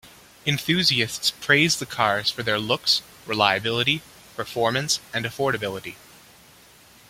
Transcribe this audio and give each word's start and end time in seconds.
Enthusiasts 0.47 1.29
praise 1.29 1.75
the 1.77 1.85
cars 1.85 2.31
for 2.31 2.41
their 2.41 2.57
looks, 2.57 3.03
reliability, 3.27 4.01
performance, 4.35 4.99
and 5.13 5.25
affordability. 5.25 5.93